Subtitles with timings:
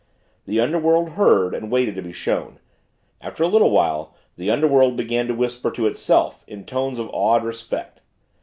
[0.45, 2.57] The underworld heard and waited to be shown;
[3.21, 7.43] after a little while the underworld began to whisper to itself in tones of awed
[7.43, 8.01] respect.